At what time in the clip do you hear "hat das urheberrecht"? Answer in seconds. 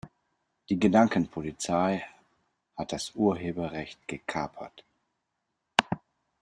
2.75-4.07